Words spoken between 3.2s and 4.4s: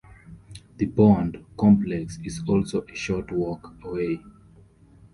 walk away.